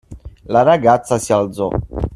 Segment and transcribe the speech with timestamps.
[0.45, 1.69] La ragazza si alzò.